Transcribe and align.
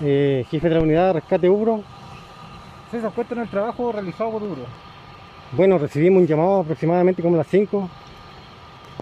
eh, 0.00 0.44
jefe 0.50 0.68
de 0.68 0.74
la 0.74 0.80
unidad 0.80 1.06
de 1.08 1.12
rescate 1.14 1.48
UBRO. 1.48 1.82
César, 2.90 3.10
cuéntanos 3.12 3.44
el 3.44 3.50
trabajo 3.50 3.90
realizado 3.92 4.30
por 4.30 4.42
UBRO. 4.42 4.66
Bueno, 5.52 5.78
recibimos 5.78 6.22
un 6.22 6.26
llamado 6.26 6.60
aproximadamente 6.60 7.22
como 7.22 7.34
a 7.36 7.38
las 7.38 7.46
5 7.48 7.88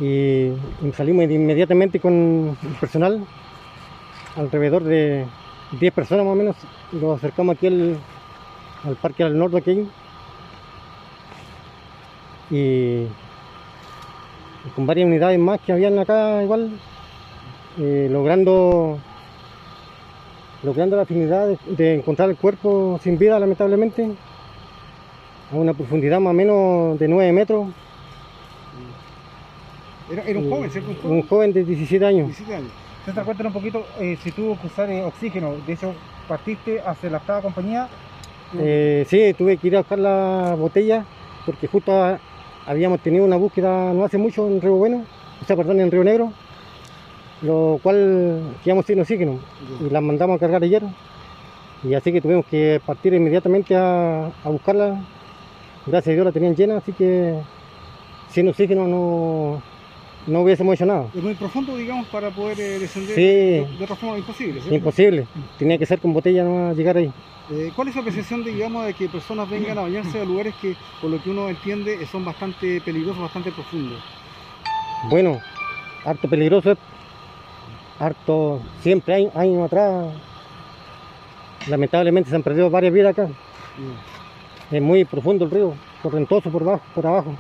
y, 0.00 0.52
salimos 0.94 1.24
inmediatamente 1.24 2.00
con 2.00 2.56
el 2.62 2.74
personal, 2.80 3.24
alrededor 4.36 4.84
de 4.84 5.26
10 5.78 5.92
personas 5.92 6.24
más 6.24 6.32
o 6.32 6.36
menos. 6.36 6.56
Nos 6.92 7.18
acercamos 7.18 7.56
aquí 7.56 7.66
al, 7.66 7.96
al 8.84 8.96
parque 8.96 9.24
al 9.24 9.38
norte 9.38 9.58
aquí 9.58 9.88
y, 12.50 12.56
y 12.56 13.08
con 14.74 14.86
varias 14.86 15.06
unidades 15.06 15.38
más 15.38 15.60
que 15.60 15.72
habían 15.72 15.98
acá 15.98 16.42
igual, 16.42 16.70
eh, 17.78 18.08
logrando 18.10 18.98
logrando 20.62 20.96
la 20.96 21.04
finalidad 21.04 21.48
de, 21.48 21.58
de 21.76 21.94
encontrar 21.94 22.30
el 22.30 22.36
cuerpo 22.36 22.98
sin 23.02 23.18
vida 23.18 23.38
lamentablemente 23.38 24.10
a 25.52 25.56
una 25.56 25.74
profundidad 25.74 26.20
más 26.20 26.30
o 26.30 26.34
menos 26.34 26.98
de 26.98 27.08
9 27.08 27.32
metros. 27.32 27.68
Era, 30.10 30.22
era 30.24 30.38
un 30.38 30.50
joven, 30.50 30.70
¿cierto? 30.70 30.90
Un 30.90 30.96
joven. 30.96 31.16
Un 31.18 31.28
joven 31.28 31.52
de 31.52 31.64
17 31.64 32.04
años. 32.04 32.26
17 32.28 32.54
años. 32.54 32.70
César, 33.04 33.24
cuéntanos 33.24 33.50
un 33.54 33.60
poquito 33.60 33.84
eh, 33.98 34.16
si 34.22 34.30
tuvo 34.30 34.58
que 34.60 34.66
usar 34.68 34.88
eh, 34.90 35.02
oxígeno. 35.02 35.54
De 35.66 35.72
hecho, 35.72 35.94
partiste 36.28 36.80
hacia 36.84 37.10
la 37.10 37.16
octava 37.18 37.42
compañía. 37.42 37.88
Eh, 38.58 39.04
sí, 39.08 39.34
tuve 39.36 39.56
que 39.56 39.66
ir 39.68 39.76
a 39.76 39.80
buscar 39.80 39.98
la 39.98 40.54
botella 40.58 41.04
porque 41.46 41.66
justo 41.66 41.92
a- 41.92 42.20
habíamos 42.66 43.00
tenido 43.00 43.24
una 43.24 43.36
búsqueda 43.36 43.92
no 43.92 44.04
hace 44.04 44.18
mucho 44.18 44.46
en 44.46 44.60
Río 44.60 44.74
Bueno, 44.74 45.04
o 45.40 45.44
sea, 45.44 45.56
perdón, 45.56 45.80
en 45.80 45.90
Río 45.90 46.04
Negro, 46.04 46.32
lo 47.42 47.80
cual 47.82 48.40
quedamos 48.62 48.86
sin 48.86 49.00
oxígeno 49.00 49.38
y 49.84 49.90
la 49.90 50.00
mandamos 50.00 50.36
a 50.36 50.40
cargar 50.40 50.62
ayer. 50.62 50.82
Y 51.84 51.94
así 51.94 52.12
que 52.12 52.20
tuvimos 52.20 52.46
que 52.46 52.80
partir 52.84 53.12
inmediatamente 53.14 53.74
a, 53.76 54.26
a 54.26 54.48
buscarla. 54.48 55.00
Gracias 55.84 56.12
a 56.12 56.14
Dios 56.14 56.24
la 56.24 56.32
tenían 56.32 56.54
llena, 56.54 56.76
así 56.76 56.92
que 56.92 57.34
sin 58.28 58.48
oxígeno 58.48 58.86
no, 58.86 59.60
no 60.28 60.40
hubiésemos 60.42 60.74
hecho 60.76 60.86
nada. 60.86 61.06
Es 61.12 61.20
muy 61.20 61.34
profundo, 61.34 61.76
digamos, 61.76 62.06
para 62.06 62.30
poder 62.30 62.60
eh, 62.60 62.78
descender. 62.78 63.14
Sí. 63.16 63.22
De, 63.22 63.66
de 63.78 63.84
otra 63.84 63.96
forma 63.96 64.16
imposible. 64.16 64.60
¿cierto? 64.60 64.76
Imposible, 64.76 65.26
tenía 65.58 65.76
que 65.78 65.86
ser 65.86 65.98
con 65.98 66.12
botella 66.12 66.44
no 66.44 66.72
llegar 66.72 66.96
ahí. 66.96 67.12
Eh, 67.50 67.72
¿Cuál 67.74 67.88
es 67.88 67.96
la 67.96 68.02
apreciación, 68.02 68.44
de, 68.44 68.52
digamos, 68.52 68.86
de 68.86 68.94
que 68.94 69.08
personas 69.08 69.50
vengan 69.50 69.76
a 69.78 69.82
bañarse 69.82 70.20
a 70.20 70.24
lugares 70.24 70.54
que, 70.62 70.76
por 71.00 71.10
lo 71.10 71.20
que 71.20 71.30
uno 71.30 71.48
entiende, 71.48 72.06
son 72.06 72.24
bastante 72.24 72.80
peligrosos, 72.80 73.20
bastante 73.20 73.50
profundos? 73.50 74.00
Bueno, 75.10 75.40
harto 76.04 76.28
peligroso, 76.28 76.76
harto, 78.06 78.60
siempre 78.80 79.14
hay 79.14 79.30
años 79.34 79.64
atrás, 79.66 80.06
lamentablemente 81.68 82.30
se 82.30 82.36
han 82.36 82.42
perdido 82.42 82.68
varias 82.68 82.92
vidas 82.92 83.12
acá. 83.12 83.28
Es 84.70 84.82
muy 84.82 85.04
profundo 85.04 85.44
el 85.44 85.50
río, 85.50 85.74
correntoso 86.02 86.50
por 86.50 86.62
abajo, 86.62 86.82
por 86.94 87.06
abajo. 87.06 87.34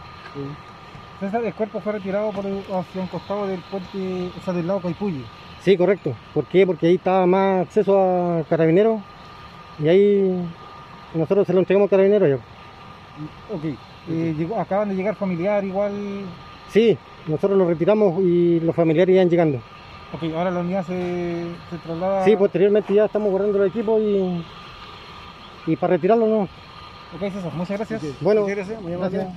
César, 1.18 1.44
el 1.44 1.54
cuerpo 1.54 1.80
fue 1.80 1.92
retirado 1.92 2.30
por 2.30 2.46
el- 2.46 2.62
hacia 2.72 3.00
un 3.00 3.06
costado 3.08 3.46
del 3.46 3.60
puente, 3.60 4.30
o 4.38 4.44
sea, 4.44 4.54
del 4.54 4.66
lago 4.66 4.80
Caipulli. 4.80 5.24
Sí, 5.60 5.76
correcto. 5.76 6.14
¿Por 6.34 6.44
qué? 6.46 6.66
Porque 6.66 6.86
ahí 6.88 6.94
estaba 6.96 7.24
más 7.26 7.62
acceso 7.66 7.98
a 8.00 8.42
carabineros 8.48 9.00
y 9.78 9.88
ahí 9.88 10.44
nosotros 11.14 11.46
se 11.46 11.52
lo 11.52 11.60
entregamos 11.60 11.86
a 11.86 11.90
carabineros. 11.90 12.28
ya. 12.28 12.36
Ok. 13.54 13.64
Eh, 14.10 14.34
llegó- 14.36 14.58
acaban 14.58 14.88
de 14.88 14.96
llegar 14.96 15.14
familiar 15.14 15.64
igual. 15.64 15.92
Sí, 16.68 16.98
nosotros 17.28 17.56
lo 17.56 17.68
retiramos 17.68 18.20
y 18.22 18.58
los 18.60 18.74
familiares 18.74 19.14
iban 19.14 19.28
llegando. 19.30 19.60
Ok, 20.12 20.22
ahora 20.34 20.50
la 20.50 20.60
unidad 20.60 20.84
se, 20.84 21.46
se 21.70 21.78
traslada. 21.78 22.24
Sí, 22.24 22.36
posteriormente 22.36 22.92
ya 22.94 23.06
estamos 23.06 23.30
guardando 23.30 23.62
el 23.62 23.70
equipo 23.70 23.98
y, 23.98 24.44
y 25.66 25.76
para 25.76 25.94
retirarlo 25.94 26.26
no. 26.26 26.42
Ok, 27.14 27.20
César, 27.32 27.52
muchas 27.54 27.76
gracias. 27.78 28.02
Bueno, 28.20 28.42
muchas 28.42 28.56
gracias. 28.56 28.82
muy 28.82 28.92
gracias. 28.92 29.32